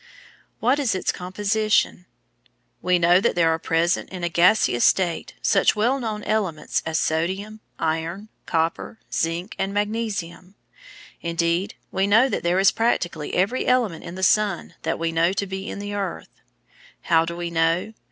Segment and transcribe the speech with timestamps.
[0.59, 2.07] What is its composition?
[2.81, 6.97] We know that there are present, in a gaseous state, such well known elements as
[6.97, 10.55] sodium, iron, copper, zinc, and magnesium;
[11.21, 15.33] indeed, we know that there is practically every element in the sun that we know
[15.33, 16.29] to be in the earth.
[17.01, 17.93] How do we know?